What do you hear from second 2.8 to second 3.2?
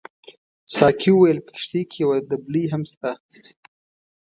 شته.